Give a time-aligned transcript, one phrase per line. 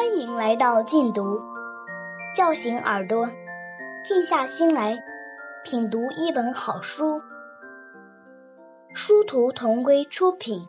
[0.00, 1.38] 欢迎来到禁读，
[2.34, 3.28] 叫醒耳朵，
[4.02, 4.98] 静下心来
[5.62, 7.20] 品读一本好书。
[8.94, 10.66] 殊途同归出品。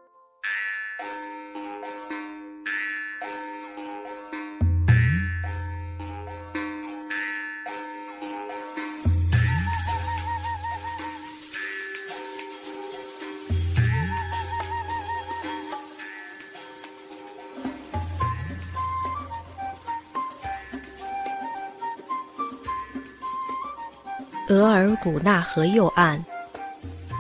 [24.82, 26.20] 尔古纳河右岸，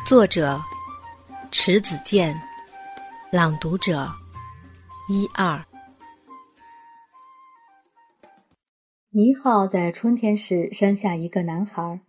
[0.07, 0.59] 作者
[1.51, 2.35] 迟子建，
[3.31, 4.09] 朗读者
[5.07, 5.63] 一二。
[9.11, 12.01] 尼浩在春天时生下一个男孩，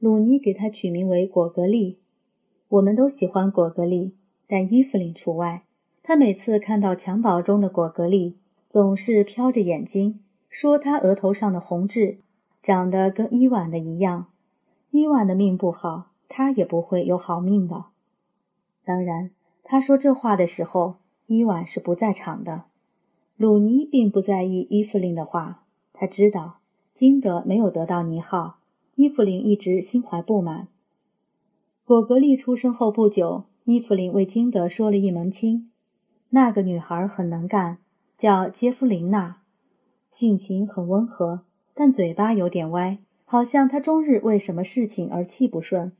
[0.00, 2.00] 鲁尼给他取名为果格利。
[2.66, 4.16] 我们都喜欢果格利，
[4.48, 5.62] 但伊芙琳除外。
[6.02, 12.18] 他每次看到襁褓中的果格利，总是飘着眼睛，说他额头上的红痣
[12.60, 14.26] 长得跟伊婉的一样。
[14.90, 17.84] 伊万的命不好，他也不会有好命的。
[18.84, 19.30] 当然，
[19.62, 22.64] 他说这话的时候，伊万是不在场的。
[23.36, 26.58] 鲁尼并不在意伊芙琳的话，他知道
[26.94, 28.58] 金德没有得到尼号，
[28.94, 30.68] 伊芙琳一直心怀不满。
[31.84, 35.70] 果格利出生后不久，伊芙琳为金德说了一门亲。
[36.30, 37.78] 那个女孩很能干，
[38.18, 39.42] 叫杰夫琳娜，
[40.10, 41.42] 性情很温和，
[41.74, 42.98] 但嘴巴有点歪。
[43.30, 45.92] 好像他终日为什么事情而气不顺。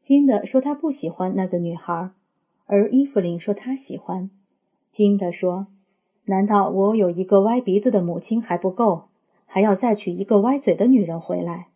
[0.00, 2.10] 金的说他不喜欢那个女孩，
[2.64, 4.30] 而伊芙琳说她喜欢。
[4.90, 5.66] 金的说
[6.24, 9.08] ：“难道我有一个歪鼻子的母亲还不够，
[9.44, 11.68] 还要再娶一个歪嘴的女人回来？”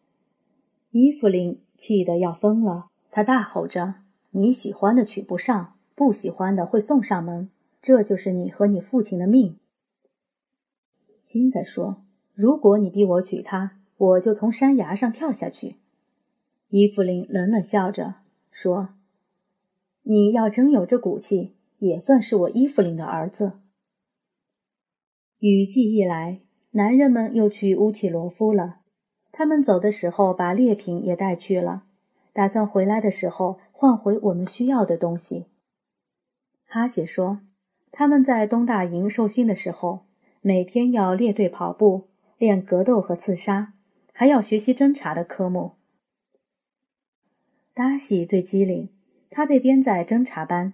[0.90, 3.96] 伊芙琳气得要疯了，她大吼着
[4.32, 7.50] ：“你喜欢的娶不上，不喜欢的会送上门，
[7.82, 9.58] 这就是你和你父亲的命。”
[11.22, 13.72] 金德说：“如果你逼我娶她。”
[14.04, 15.76] 我就从山崖上跳下去。
[16.68, 18.16] 伊芙琳冷冷笑着
[18.50, 18.90] 说
[20.02, 23.60] ：“你要真有这骨气，也算是我伊芙琳的儿子。”
[25.38, 26.40] 雨季一来，
[26.72, 28.80] 男人们又去乌奇罗夫了。
[29.30, 31.84] 他们走的时候把猎品也带去了，
[32.32, 35.46] 打算回来的时候换回我们需要的东西。
[36.66, 37.40] 哈姐说
[37.90, 40.06] ：“他们在东大营受训的时候，
[40.40, 43.73] 每天要列队跑步，练格斗和刺杀。”
[44.16, 45.72] 还要学习侦查的科目。
[47.74, 48.88] 达西最机灵，
[49.28, 50.72] 他被编在侦查班。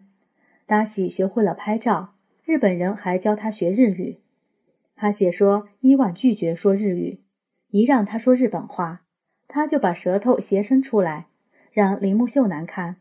[0.66, 2.12] 达西学会了拍照，
[2.44, 4.20] 日本人还教他学日语。
[4.94, 7.20] 哈写说伊万拒绝说日语，
[7.70, 9.06] 一让他说日本话，
[9.48, 11.28] 他就把舌头斜伸出来，
[11.72, 12.96] 让铃木秀男看，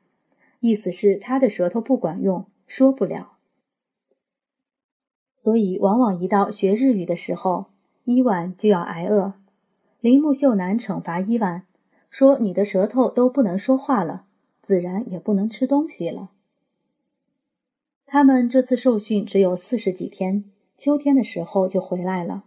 [0.61, 3.33] 意思是他的舌头不管用，说不了。
[5.35, 7.72] 所以往往一到学日语的时候，
[8.05, 9.33] 伊万就要挨饿。
[10.01, 11.63] 铃木秀男惩罚伊万，
[12.09, 14.23] 说：“你的舌头都不能说话了，
[14.61, 16.29] 自然也不能吃东西了。”
[18.07, 20.45] 他们这次受训只有四十几天，
[20.77, 22.45] 秋天的时候就回来了。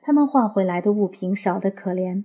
[0.00, 2.22] 他们换回来的物品少得可怜。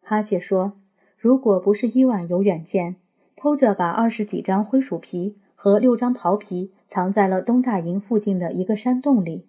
[0.00, 0.74] 哈谢说
[1.18, 2.94] ：“如果不是伊万有远见，
[3.34, 9.48] 偷着把二十几张灰鼠皮和六张袍皮藏在了东大营附近的一个山洞里，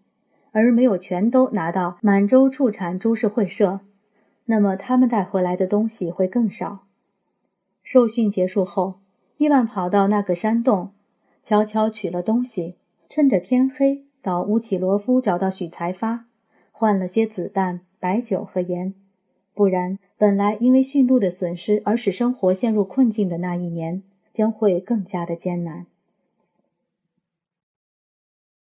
[0.51, 3.81] 而没有全都拿到满洲畜产株式会社。”
[4.47, 6.85] 那么他们带回来的东西会更少。
[7.83, 8.95] 受训结束后，
[9.37, 10.91] 伊万跑到那个山洞，
[11.41, 12.75] 悄悄取了东西，
[13.07, 16.25] 趁着天黑到乌奇罗夫找到许才发，
[16.71, 18.93] 换了些子弹、白酒和盐。
[19.53, 24.03] 不然，本来因为驯鹿的损失而使生活陷入困境的那一年，
[24.33, 25.85] 将会更加的艰难。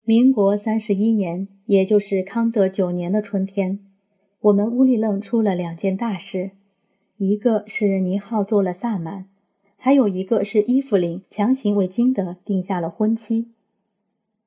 [0.03, 3.79] 民国三十一年，也就是康德九年的春天。
[4.43, 6.51] 我们乌里楞出了两件大事，
[7.15, 9.29] 一个是尼浩做了萨满，
[9.77, 13.47] 还有一个是伊芙琳强行为金德定下了婚期。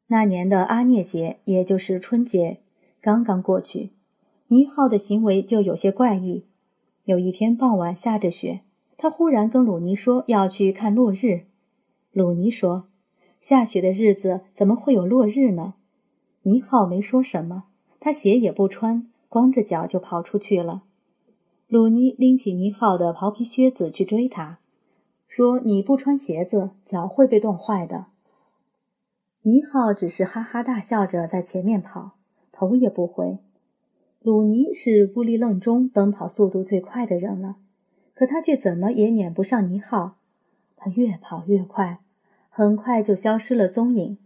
[0.09, 2.59] 那年的阿涅节，也就是春节，
[3.01, 3.89] 刚刚过去，
[4.49, 6.45] 尼浩的行为就有些怪异。
[7.07, 8.61] 有一天傍晚下着雪，
[8.99, 11.47] 他忽然跟鲁尼说要去看落日。
[12.13, 12.85] 鲁尼说
[13.41, 15.73] ：“下雪的日子怎么会有落日呢？”
[16.45, 17.65] 尼浩没说什么，
[17.99, 19.09] 他鞋也不穿。
[19.37, 20.83] 光着脚就跑出去了。
[21.69, 24.61] 鲁尼拎起尼浩的袍皮靴子去追他，
[25.29, 28.07] 说：“你不穿鞋子，脚会被冻坏的。”
[29.45, 32.13] 尼浩只是哈哈大笑着在前面跑，
[32.51, 33.37] 头也不回。
[34.23, 37.57] 鲁尼是布利楞中奔跑速度最快的人了，
[38.15, 40.17] 可他却怎么也撵不上尼浩。
[40.79, 42.01] 他越跑越快，
[42.49, 44.17] 很快就消失了踪影。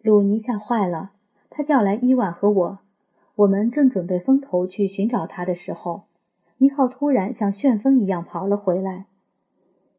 [0.00, 1.10] 鲁尼吓坏了，
[1.50, 2.78] 他叫来伊万和我。
[3.38, 6.02] 我们正准备分头去寻找他的时候，
[6.56, 9.06] 尼浩突然像旋风一样跑了回来。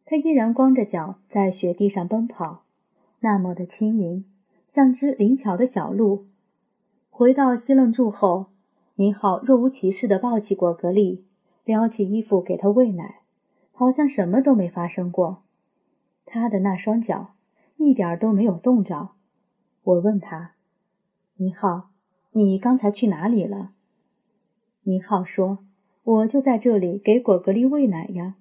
[0.06, 2.64] 他依然光着脚在雪地上奔跑，
[3.22, 4.26] 那么的轻盈，
[4.68, 6.26] 像只灵巧的小鹿。
[7.10, 8.48] 回到西楞柱后，
[8.96, 11.24] 尼浩若无其事地抱起果格丽，
[11.64, 13.22] 撩起衣服给他喂奶，
[13.72, 15.44] 好像什么都没发生过。
[16.26, 17.36] 他的那双脚
[17.78, 19.12] 一点都没有冻着。
[19.84, 20.56] 我问他
[21.38, 21.92] ：“尼浩，
[22.44, 23.72] 你刚才去哪里了？”
[24.84, 25.60] 尼浩说
[26.04, 28.36] ：“我就在这里给果格丽喂奶呀。”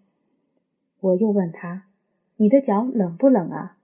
[1.00, 1.85] 我又问他
[2.37, 3.77] ：“你的脚冷不冷啊？”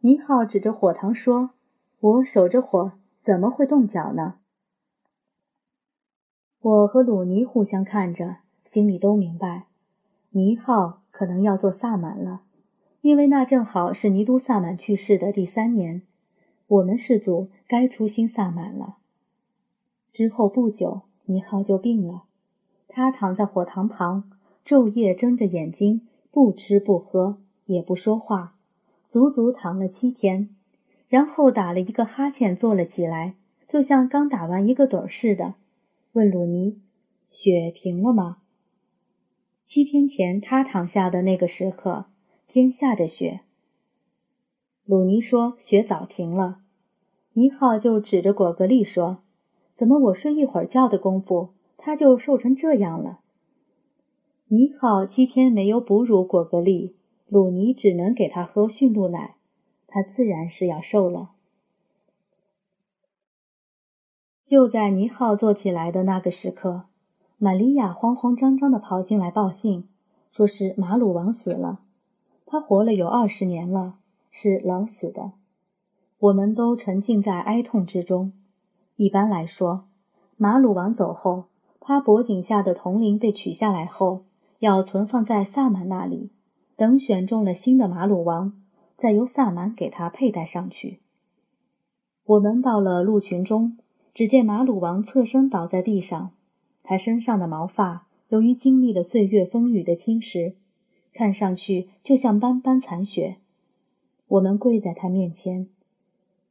[0.00, 1.50] 尼浩指着火塘说
[2.00, 4.36] ：“我守着火，怎么会冻脚呢？”
[6.60, 9.66] 我和鲁尼互相看着，心里都明白，
[10.30, 12.42] 尼浩可能要做萨满了，
[13.02, 16.02] 因为那正好是尼都萨满去世的第三年，
[16.66, 18.96] 我们氏族该出新萨满了。
[20.14, 22.22] 之后不久，尼浩就病了，
[22.88, 24.30] 他躺在火塘旁，
[24.64, 26.08] 昼夜睁着眼睛。
[26.30, 28.56] 不吃不喝也不说话，
[29.08, 30.48] 足足躺了七天，
[31.08, 33.34] 然后打了一个哈欠，坐了起来，
[33.68, 35.54] 就像刚打完一个盹似的。
[36.12, 36.80] 问鲁尼
[37.30, 38.38] ：“雪停了吗？”
[39.64, 42.06] 七天前他躺下的那个时刻，
[42.48, 43.42] 天下着雪。
[44.84, 46.58] 鲁尼说：“雪早停了。”
[47.34, 49.18] 尼浩就指着果格丽说
[49.74, 53.20] ：“怎么我睡一会儿觉的功夫，他就瘦成这样了？”
[54.48, 56.94] 尼浩七天没有哺乳果格丽，
[57.28, 59.36] 鲁尼只能给他喝驯鹿奶，
[59.86, 61.30] 他自然是要瘦了。
[64.44, 66.84] 就在尼浩坐起来的那个时刻，
[67.38, 69.88] 玛利亚慌慌张张的跑进来报信，
[70.30, 71.80] 说是马鲁王死了。
[72.44, 73.96] 他活了有二十年了，
[74.30, 75.32] 是老死的。
[76.18, 78.32] 我们都沉浸在哀痛之中。
[78.96, 79.84] 一般来说，
[80.36, 81.44] 马鲁王走后，
[81.80, 84.24] 他脖颈下的铜铃被取下来后。
[84.60, 86.30] 要存放在萨满那里，
[86.74, 88.54] 等选中了新的马鲁王，
[88.96, 91.00] 再由萨满给他佩戴上去。
[92.24, 93.76] 我们到了鹿群中，
[94.14, 96.30] 只见马鲁王侧身倒在地上，
[96.82, 100.54] 他身上的毛发由于经历了岁月风雨的侵蚀，
[101.12, 103.36] 看上去就像斑斑残雪。
[104.28, 105.68] 我们跪在他面前，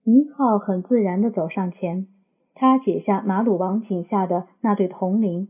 [0.04, 2.06] 尼浩很自然地走上前，
[2.54, 5.48] 他解下马鲁王颈下的那对铜铃。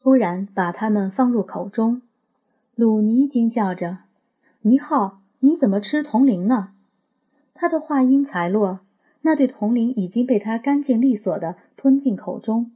[0.00, 2.02] 突然把它们放入口中，
[2.74, 3.98] 鲁尼惊叫着
[4.62, 6.72] ：“尼浩，你怎么吃铜铃呢？”
[7.52, 8.80] 他的话音才落，
[9.22, 12.70] 那对铜铃已经被他干净利索地吞进口中。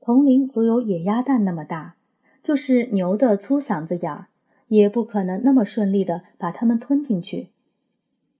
[0.00, 1.96] 铜铃足有野鸭蛋那么大，
[2.40, 4.28] 就是牛的粗嗓子眼儿，
[4.68, 7.48] 也不可能那么顺利地把它们吞进去。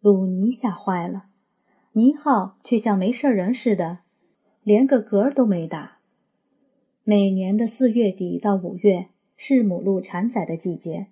[0.01, 1.25] 鲁尼吓坏了，
[1.97, 4.01] 倪浩却像没事人似的，
[4.63, 5.97] 连个嗝都没打。
[7.05, 9.07] 每年的四月底到五月
[9.39, 11.07] 是母鹿产崽的季节，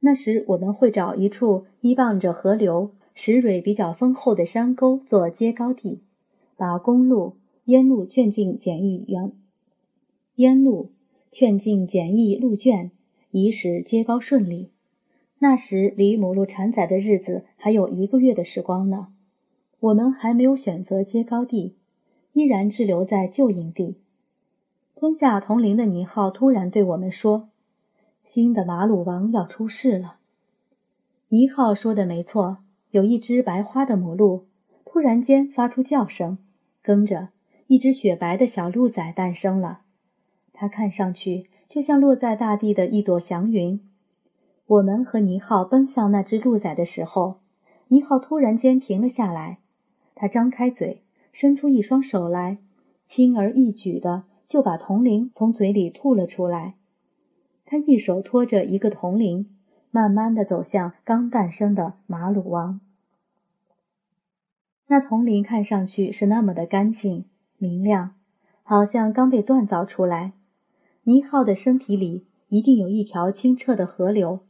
[0.00, 6.00] 那时我们会找一处依傍着河流、石蕊比较丰厚的山沟做接高地，
[6.56, 7.36] 把公鹿、
[7.66, 9.32] 阉鹿圈进简易园，
[10.36, 10.92] 阉鹿
[11.30, 12.90] 圈进简易鹿圈，
[13.32, 14.70] 以使接高顺利。
[15.40, 19.08] 那时离母鹿产崽的日子还有一个月的时光呢，
[19.82, 21.74] 我们还没有选择接高地，
[22.34, 23.98] 依然滞留在旧营地。
[24.94, 27.48] 吞下铜铃的尼浩突然对我们说
[28.22, 30.18] ：“新的马鲁王要出世了。”
[31.30, 32.58] 尼浩说的没错，
[32.92, 34.46] 有一只白花的母鹿
[34.84, 36.38] 突然间发出叫声，
[36.80, 37.30] 跟着
[37.66, 39.80] 一只雪白的小鹿崽诞生了。
[40.52, 43.80] 它看上去就像落在大地的一朵祥云。
[44.64, 47.40] 我们和尼浩奔向那只鹿崽的时候，
[47.88, 49.58] 尼浩突然间停了下来，
[50.14, 51.02] 他张开嘴，
[51.32, 52.58] 伸出一双手来，
[53.04, 54.24] 轻而易举的。
[54.48, 56.74] 就把铜铃从嘴里吐了出来。
[57.64, 59.48] 他一手托着一个铜铃，
[59.90, 62.78] 慢慢的走向刚诞生的马鲁王。
[64.88, 67.24] 那铜铃看上去是那么的干净
[67.56, 68.14] 明亮，
[68.62, 70.32] 好像刚被锻造出来。
[71.04, 74.40] 尼浩的身体里一定有一条清澈的河流，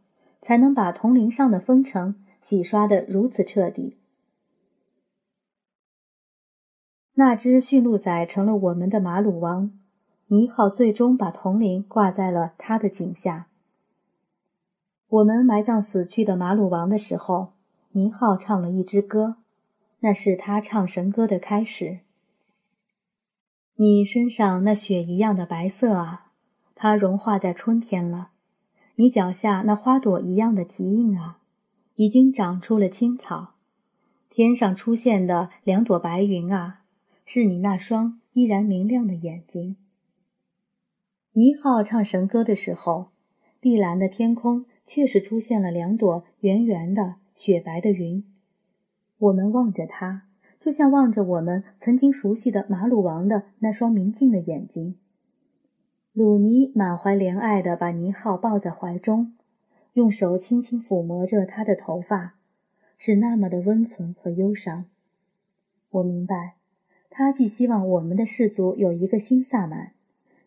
[0.40, 3.98] 才能把铜铃上的风尘洗刷得如此彻底。
[7.22, 9.70] 那只驯鹿崽成了我们的马鲁王。
[10.26, 13.46] 尼浩最终把铜铃挂在了他的颈下。
[15.08, 17.52] 我们埋葬死去的马鲁王的时候，
[17.92, 19.36] 尼浩唱了一支歌，
[20.00, 22.00] 那是他唱神歌的开始。
[23.76, 26.32] 你身上那雪一样的白色啊，
[26.74, 28.30] 它融化在春天了。
[28.96, 31.38] 你脚下那花朵一样的蹄印啊，
[31.94, 33.50] 已经长出了青草。
[34.28, 36.80] 天上出现的两朵白云啊，
[37.24, 39.76] 是你那双依然明亮的眼睛。
[41.32, 43.08] 尼浩唱神歌的时候，
[43.60, 48.24] 碧蓝的天空确实出现了两朵圆圆的雪白的云。
[49.18, 50.26] 我们望着他，
[50.60, 54.96] 就像望着我们曾经熟悉的马鲁王的那双明净的眼睛。
[56.12, 59.34] 鲁尼满怀怜爱地把尼浩抱在怀中，
[59.94, 62.34] 用手轻轻抚摸着他的头发，
[62.98, 64.84] 是那么的温存和忧伤。
[65.88, 66.56] 我明白，
[67.12, 69.92] 他既希望我们的氏族有一个新萨满。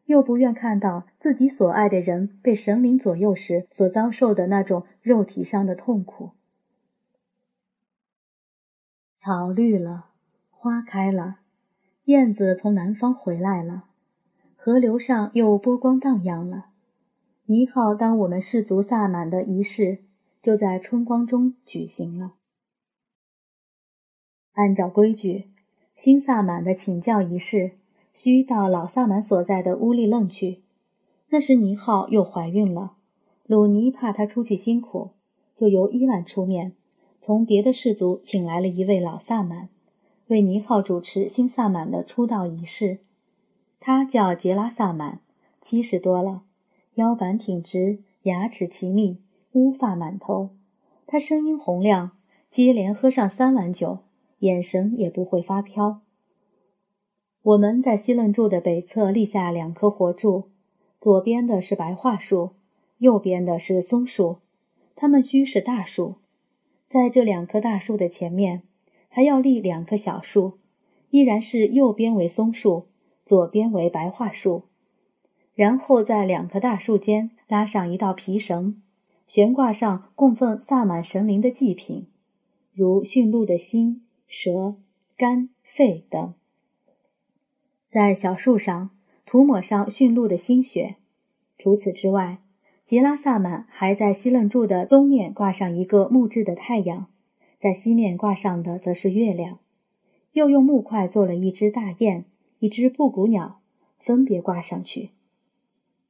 [0.05, 6.29] 又不愿看到自己所爱的人被神灵左右时所遭受的那种肉体上的痛苦。
[9.17, 10.12] 草绿了，
[10.51, 11.38] 花开了，
[12.03, 13.86] 燕子从南方回来了，
[14.55, 16.67] 河流上又波光荡漾了。
[17.45, 20.03] 尼浩当我们氏族萨满的仪式
[20.39, 22.34] 就在春光中举行了。
[24.53, 25.50] 按照规矩，
[25.95, 27.73] 新萨满的请教仪式。
[28.15, 30.61] 需到老萨满所在的乌力楞去。
[31.31, 32.93] 那时尼浩又怀孕了，
[33.45, 35.09] 鲁尼怕她出去辛苦，
[35.53, 36.71] 就由伊万出面，
[37.19, 39.67] 从别的氏族请来了一位老萨满，
[40.27, 42.99] 为尼浩主持新萨满的出道仪式。
[43.81, 45.19] 他叫杰拉萨满，
[45.59, 46.43] 七十多了，
[46.93, 49.17] 腰板挺直，牙齿齐密，
[49.51, 50.51] 乌发满头。
[51.05, 52.11] 他声音洪亮，
[52.49, 53.99] 接连喝上三碗酒，
[54.45, 56.01] 眼神也不会发飘。
[57.41, 60.45] 我们在西楞柱的北侧立下两棵活柱，
[60.99, 62.51] 左边的是白桦树，
[62.99, 64.37] 右边的是松树。
[64.95, 66.15] 它们须是大树。
[66.87, 68.61] 在这两棵大树的前面，
[69.09, 70.59] 还要立两棵小树，
[71.09, 72.85] 依然是右边为松树，
[73.25, 74.63] 左边为白桦树。
[75.53, 78.81] 然后在两棵大树间拉上一道皮绳，
[79.27, 82.07] 悬挂上供奉萨满神灵的祭品，
[82.73, 84.75] 如驯鹿的心、蛇、
[85.17, 86.34] 肝、肺等。
[87.88, 88.89] 在小树上
[89.25, 90.96] 涂抹上驯鹿的心血。
[91.58, 92.39] 除此之外，
[92.84, 97.08] 杰拉萨满还在西楞柱的东面挂上一个木质的太阳，
[97.60, 99.60] 在西面挂上的则是月亮。
[100.34, 102.25] 又用木块做了一只大雁、
[102.60, 103.62] 一只布谷鸟，
[104.00, 105.12] 分别挂上去。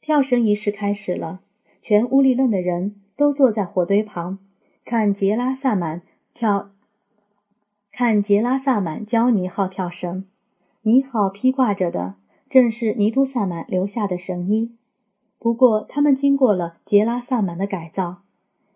[0.02, 1.42] 跳绳仪式开始了，
[1.80, 4.40] 全乌力楞的人都坐在火堆旁，
[4.84, 6.02] 看杰拉萨满
[6.34, 6.72] 跳，
[7.98, 10.26] 看杰拉萨满教尼号跳绳。
[10.82, 12.16] 尼号披挂着的
[12.50, 14.76] 正是尼都萨满留下的神衣，
[15.40, 18.24] 不过他们经过了杰拉萨满的改造，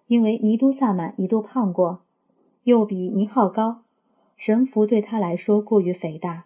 [0.07, 1.99] 因为尼都萨满一度胖过，
[2.63, 3.81] 又比尼号高，
[4.38, 6.45] 神服对他来说过于肥大。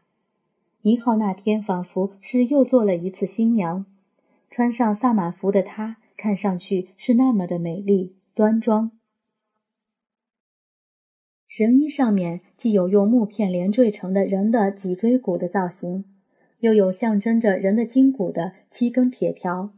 [0.81, 3.85] 尼号那天仿佛是又做了一次新娘，
[4.49, 8.89] 穿上萨满服的她看上去是那么的美丽端庄。
[11.55, 16.03] 神衣上面既有用木片连缀成的人的脊椎骨的造型，
[16.61, 19.69] 又有象征着人的筋骨的七根铁条、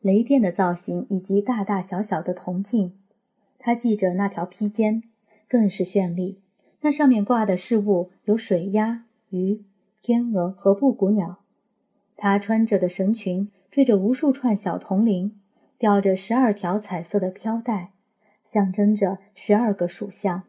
[0.00, 2.92] 雷电的造型，以及大大小小的铜镜。
[3.58, 5.02] 他系着那条披肩，
[5.48, 6.38] 更是绚丽。
[6.82, 9.64] 那上面挂的饰物有水鸭、鱼、
[10.02, 11.38] 天鹅和布谷鸟。
[12.16, 15.36] 他穿着的神裙缀着无数串小铜铃，
[15.78, 17.90] 吊着十二条彩色的飘带，
[18.44, 20.44] 象征着十二个属相。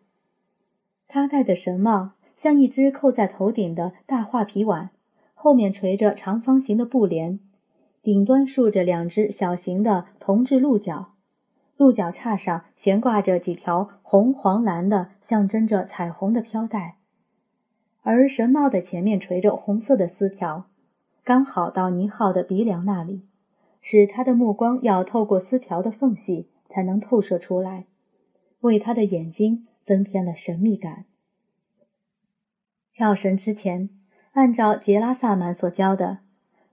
[1.15, 4.89] 他戴的神帽像一只扣在头顶的大画皮碗，
[5.33, 7.39] 后面垂着长方形的布帘，
[8.03, 11.13] 顶端竖着两只小型的铜制鹿角，
[11.77, 16.97] 鹿角叉上悬挂着几条红、黄、蓝的象征着彩虹的飘带，
[18.01, 20.65] 而神帽的前面垂着红色的丝条，
[21.23, 23.21] 刚好到尼浩的鼻梁那里，
[23.79, 27.85] 使他的目光要透过丝条的缝隙才能透射出来，
[28.59, 29.65] 为他的眼睛。
[29.85, 31.05] 增添了神秘感。
[32.91, 33.89] 跳绳之前，
[34.31, 36.19] 按照杰拉萨满所教的，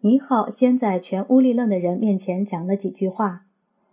[0.00, 3.46] 尼浩先在全乌力楞的人面前讲了几句话，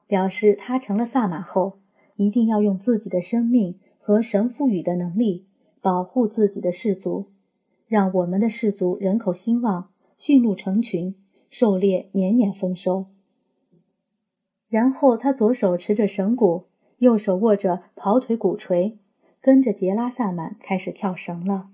[0.07, 1.79] 表示他成了萨满后，
[2.15, 5.45] 一定要用自己的生命和神赋予的能力
[5.81, 7.27] 保护自己的氏族，
[7.87, 11.15] 让我们的氏族人口兴旺，驯鹿成群，
[11.49, 13.07] 狩猎年年丰收。
[14.69, 16.65] 然后他左手持着绳鼓，
[16.99, 18.97] 右手握着跑腿鼓槌。
[19.41, 21.69] 跟着杰拉萨满开始跳绳了。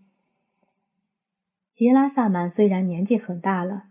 [1.73, 3.85] 杰拉萨满虽然年纪很大了，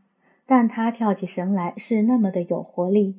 [0.46, 3.16] 但他跳起绳来是那么的有活力。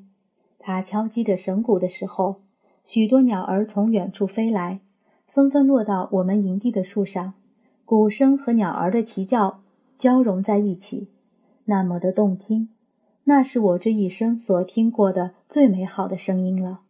[0.57, 2.41] 他敲击着绳鼓的时候，
[2.83, 4.79] 许多鸟儿从远处飞来，
[5.27, 7.33] 纷纷落到我们营地的树上，
[7.83, 9.61] 鼓声和鸟儿的啼叫
[9.99, 11.09] 交融在一起，
[11.65, 12.69] 那么的动听。
[13.25, 16.81] 那是我这一生所听过的最美好的声音了。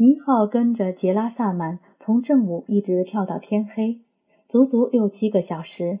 [0.00, 3.98] 尼浩跟着杰拉萨满从正午一直跳到天黑，
[4.46, 5.98] 足足六七个小时。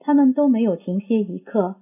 [0.00, 1.76] 他们都没有停歇一刻。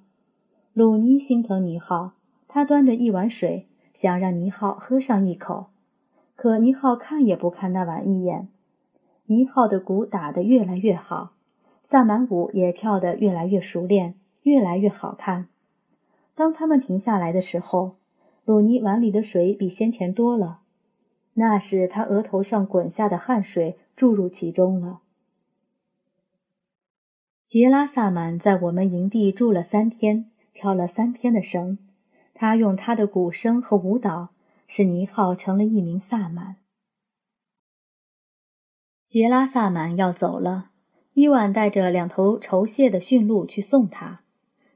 [0.75, 2.13] 鲁尼心疼尼浩，
[2.49, 5.69] 他端着一碗水，想让尼浩喝上一口，
[6.37, 8.49] 可尼浩看也不看那碗一眼。
[9.25, 11.33] 尼浩的鼓打得越来越好，
[11.83, 15.47] 萨满舞也跳得越来越熟练，越来越好看。
[16.35, 17.93] 当他们停下来的时候，
[18.45, 20.59] 鲁尼碗里的水比先前多了，
[21.35, 25.01] 那是他额头上滚下的汗水注入其中了。
[27.47, 31.79] 杰拉萨满在我们营地住了三天，跳了三天的绳。
[32.33, 34.31] 他用他的鼓声和舞蹈，
[34.67, 36.57] 使尼浩成了一名萨满。
[39.09, 40.71] 杰拉萨满要走了，
[41.13, 44.23] 伊万带着两头酬谢的驯鹿去送他。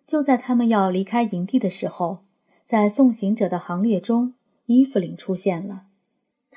[0.07, 2.21] 就在他们要离开营地的时候，
[2.65, 4.35] 在送行者的行列中，
[4.67, 5.88] 伊芙琳出现了。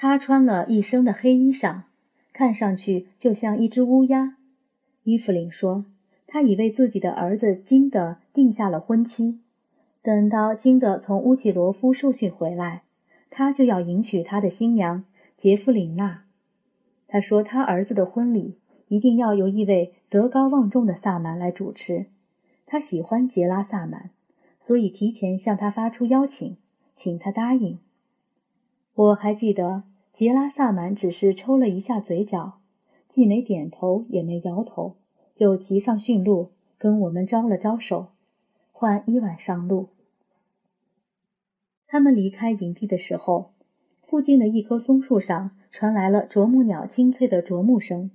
[0.02, 1.82] 他穿了一身的黑衣裳，
[2.34, 4.36] 看上去就像一只乌鸦。
[5.04, 5.86] 伊芙琳说
[6.26, 9.38] ：“她已为自己的儿子金德定下了婚期，
[10.02, 12.82] 等到金德从乌奇罗夫受训回来，
[13.30, 15.04] 他就要迎娶他的新娘
[15.38, 16.24] 杰弗琳娜。”
[17.08, 22.08] 他说：“他儿子的婚礼一定要由一位德高望重的萨满来主持。
[22.66, 24.10] 他喜欢杰拉萨满，
[24.60, 26.58] 所以提前向他发出邀请，
[26.96, 27.78] 请他答应。”
[28.94, 32.60] 我还记得杰拉萨满只是抽了一下嘴角，
[33.08, 34.96] 既没点头也没摇头，
[35.36, 38.08] 就骑上驯鹿，跟我们招了招手，
[38.72, 39.90] 换伊万上路。
[41.88, 43.52] 他们离开营地的时候。
[44.12, 48.12] 附近的一棵松树上传来了啄木鸟清脆的啄木声，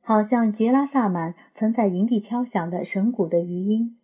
[0.00, 3.98] 好像杰拉萨满曾在营地敲响的神鼓的余音。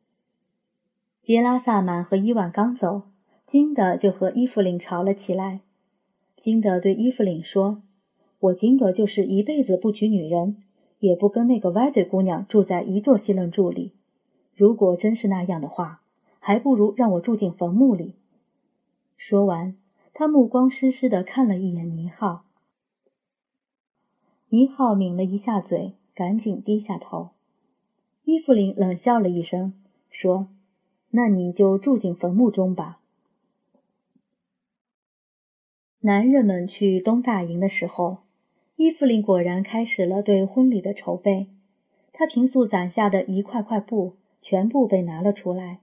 [1.23, 3.05] 杰拉萨满和伊万刚走，
[3.47, 5.63] 金的就和伊芙琳吵了起来。
[6.43, 7.83] 金德对伊芙琳说
[8.41, 10.57] ：“我金德就是一辈子不娶女人，
[10.99, 13.93] 也不跟那个歪嘴姑娘住在一座西楞柱里。
[14.57, 16.03] 如果真是那样的话，
[16.41, 18.17] 还不如让我住进坟墓里。”
[19.17, 19.77] 说完。
[20.13, 22.45] 他目光湿湿的看了一眼倪浩，
[24.49, 27.31] 倪浩抿了一下嘴，赶紧低下头。
[28.25, 29.73] 伊芙琳冷笑了一声，
[30.11, 30.49] 说
[31.13, 32.99] ：“那你就住进坟墓中吧。”
[36.05, 38.19] 男人们去东大营的时候，
[38.75, 41.47] 伊芙琳果然开始了对婚礼的筹备。
[42.13, 45.79] 她平素攒下的一块块布全部被拿了出来。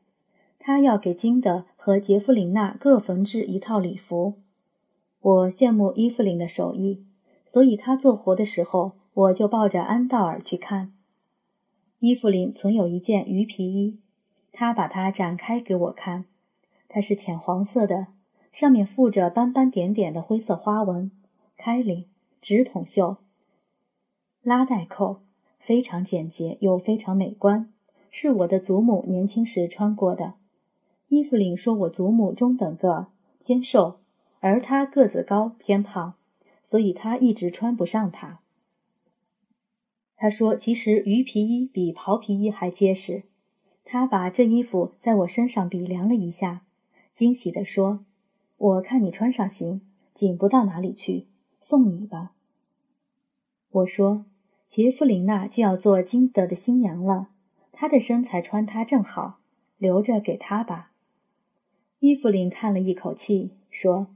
[0.60, 4.34] 她要给金德和杰弗琳娜各缝制一套礼服。
[5.22, 7.06] 我羡慕伊芙琳的手艺，
[7.46, 10.92] 所以她做活的时候，我就抱着安道尔去看。
[12.00, 14.00] 伊芙琳存有一件鱼皮衣，
[14.52, 16.26] 她把它展开给我看。
[16.90, 18.08] 它是浅黄色的，
[18.52, 21.12] 上面附着斑斑点点的灰色花纹，
[21.58, 22.06] 开领，
[22.42, 23.18] 直筒袖，
[24.42, 25.22] 拉带扣，
[25.60, 27.72] 非常简洁又非常美观，
[28.10, 30.34] 是我的祖母年轻时穿过的。
[31.08, 33.08] 伊芙琳说：“我祖母中等个，
[33.44, 34.00] 偏瘦，
[34.40, 36.16] 而她个子高，偏胖，
[36.70, 38.42] 所以她一直穿不上它。”
[40.16, 43.24] 她说：“其实鱼皮衣比袍皮衣还结实。”
[43.84, 46.62] 她把这衣服在我身上比量了一下，
[47.12, 48.06] 惊喜地说
[48.60, 49.82] ：“我看你穿上行，
[50.14, 51.26] 紧不到哪里去，
[51.60, 52.34] 送你吧。”
[53.72, 54.26] 我说
[54.70, 57.30] ：“杰弗琳娜就要做金德的新娘了，
[57.72, 59.40] 她的身材穿它正好，
[59.78, 60.92] 留着给她吧。”
[62.00, 64.08] 伊芙琳叹了一口气，说：“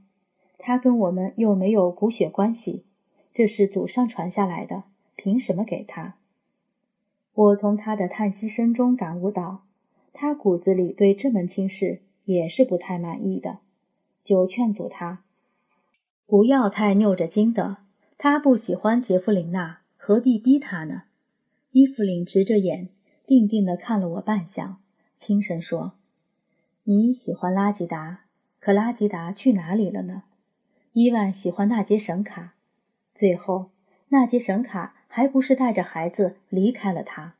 [0.58, 2.84] 他跟我们又没有骨血关系，
[3.32, 4.84] 这是祖上传下来的，
[5.16, 6.16] 凭什么给他？”
[7.34, 9.64] 我从他的叹息声中感悟到，
[10.12, 13.58] 他骨子里对这门亲事也是不太满意的，
[14.24, 15.22] 就劝阻他
[16.26, 17.76] ：“不要太拗着筋的，
[18.16, 21.02] 他不喜欢杰弗琳娜，何必逼他呢？”
[21.72, 22.88] 伊芙琳直着眼，
[23.26, 24.76] 定定地看了我半晌，
[25.18, 25.92] 轻声说。
[26.84, 28.20] 你喜欢拉吉达，
[28.58, 30.22] 可拉吉达去哪里了呢？
[30.92, 32.54] 伊万喜欢纳杰神卡，
[33.14, 33.70] 最后
[34.08, 37.34] 纳杰神卡还不是带着孩子离开了他。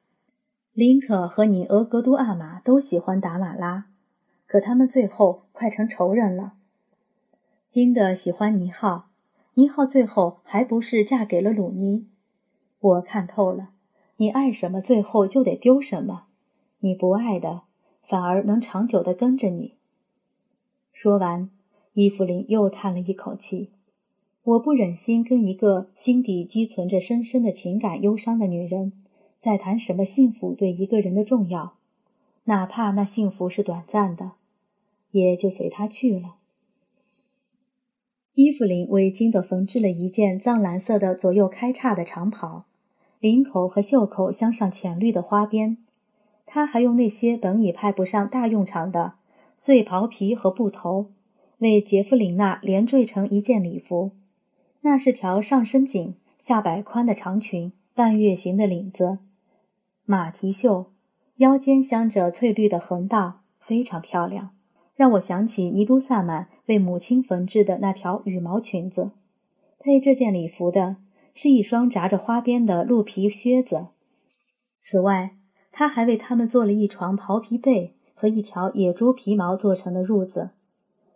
[0.72, 3.86] 林可和你俄格都阿玛都喜欢达马拉，
[4.46, 6.54] 可他们最后快成仇人了。
[7.74, 9.06] 金的喜欢尼浩，
[9.54, 12.06] 尼浩最后还不是嫁给了鲁尼。
[12.78, 13.70] 我看透了，
[14.18, 16.26] 你爱什么，最后就得丢什么。
[16.78, 17.62] 你不爱的。
[18.08, 19.74] 反而能长久的跟着你。
[20.92, 21.50] 说完，
[21.94, 23.70] 伊芙琳又叹了一口气。
[24.44, 28.92] 我不忍心跟一个心底积存着深深的情感忧伤的女人，
[29.40, 31.74] 在谈什么幸福对一个人的重要，
[32.44, 34.30] 哪怕那幸福是短暂的，
[35.10, 36.36] 也就随他去了。
[38.36, 42.64] 伊芙琳为金德缝制了一件藏蓝色的左右开叉的长袍，
[43.20, 45.76] 领口和袖口镶上浅绿的花边。
[46.44, 49.12] 她还用那些本已派不上大用场的
[49.56, 51.12] 碎袍皮和布头，
[51.58, 54.10] 为杰弗琳娜连缀成一件礼服。
[54.80, 59.18] 那是条上身紧、下摆宽的长裙，半月形的领子，
[60.04, 60.86] 马蹄袖，
[61.36, 64.50] 腰间镶着翠绿的横道，非常漂亮，
[64.94, 69.10] 让我想起尼都萨满为母亲缝制的那条羽毛裙子。
[69.78, 70.96] 配这件礼服的
[71.34, 73.88] 是一双扎着花边的鹿皮靴子。
[74.80, 75.36] 此外，
[75.72, 80.50] 他还为他们做了一床袍皮被和一条野猪皮毛做成的褥子。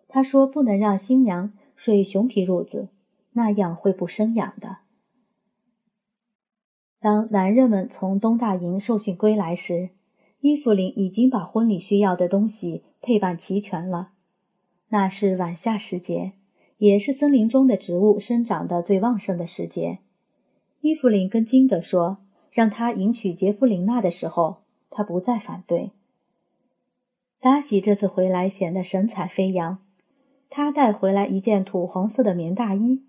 [0.08, 2.88] 他说不能让新娘睡熊皮褥子，
[3.32, 4.78] 那样会不生养的。
[7.00, 9.90] 当男人们从东大营受训归来时，
[10.40, 14.10] 伊芙琳已经把婚礼需要的东西配办齐全了。
[14.88, 16.32] 那是晚夏时节，
[16.78, 19.98] 也是森林中的植物生长的最旺盛的时节。
[20.80, 22.18] 伊芙琳跟金德说。
[22.50, 25.92] 让他迎娶杰弗琳娜的时候，他不再反对。
[27.38, 29.78] 达喜这次回来显得神采飞扬，
[30.50, 33.04] 他带回来一件土黄色的棉大衣。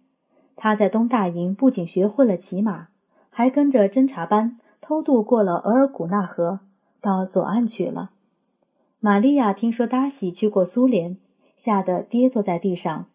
[0.56, 2.90] 他在东大营不仅学会了骑马，
[3.32, 6.60] 还跟着侦察班偷渡过了额尔古纳河，
[7.02, 8.12] 到左岸去了。
[9.00, 11.18] 玛利亚听说达喜去过苏联，
[11.56, 13.06] 吓得跌坐在地上，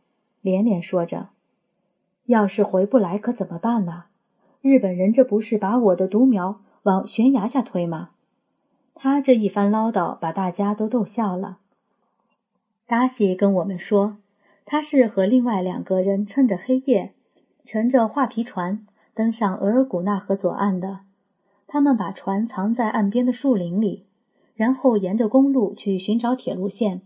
[0.40, 1.28] 连连说着
[2.26, 4.04] ：“要是回不来，可怎么办呢？”
[4.62, 8.10] 日本人这不是把我的独苗往悬崖下推吗？
[8.94, 11.58] 他这一番唠叨把大家都逗笑了。
[12.86, 14.16] 达西跟我们说，
[14.64, 17.12] 他是和另外两个人趁着黑夜，
[17.66, 21.00] 乘着画皮船登上额尔古纳河左岸的。
[21.74, 24.04] 他们把船藏在岸边的树林里，
[24.54, 27.02] 然后沿着公路去寻找铁路线，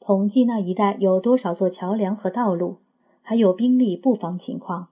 [0.00, 2.76] 统计那一带有多少座桥梁和道路，
[3.22, 4.88] 还有兵力布防情况。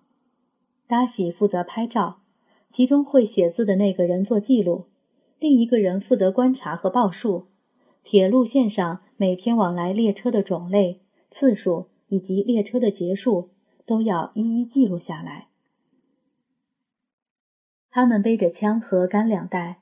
[0.86, 2.20] 达喜负责拍照，
[2.70, 4.86] 其中会写字的那个人做记录，
[5.38, 7.44] 另一个人负责观察和报数。
[8.02, 10.98] 铁路线上每天往来列车的种类、
[11.30, 13.50] 次数以及列车的结束
[13.84, 15.48] 都要一一记录下来。
[17.90, 19.78] 他们背着枪和干粮袋，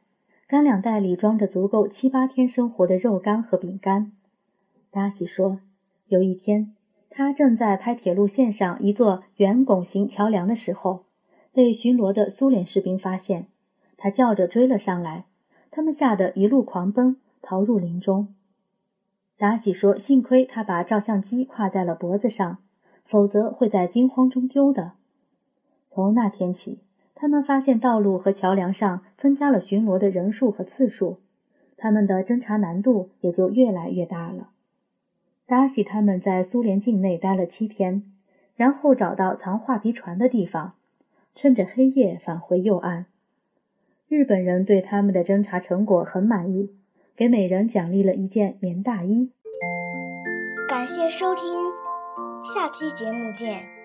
[0.46, 4.12] 干粮袋里装着足够七八天生活的肉干和饼干。
[4.90, 5.60] 达喜说，
[6.06, 6.74] 有一天。
[7.10, 11.04] 他正在拍铁路线上一座圆拱形桥梁的时候，
[11.52, 13.46] 被巡逻的苏联士兵发现，
[13.96, 15.24] 他叫着追了上来，
[15.70, 18.32] 他们吓得一路狂奔，逃入林中。
[19.36, 22.58] 达喜说：“幸亏他把照相机挎在了脖子上，
[23.04, 24.92] 否则会在惊慌中丢的。”
[25.88, 26.78] 从那天起，
[27.20, 31.18] 他们发现道路和桥梁上增加了巡逻的人数和次数，
[31.76, 34.50] 他们的侦查难度也就越来越大了。
[35.44, 38.04] 达西他们在苏联境内待了七天，
[38.54, 40.74] 然后找到藏画皮船的地方，
[41.34, 43.06] 趁着黑夜返回右岸。
[44.06, 46.70] 日本人对他们的侦查成果很满意，
[47.16, 49.32] 给每人奖励了一件棉大衣。
[50.68, 51.44] 感谢收听，
[52.44, 53.77] 下期节目见。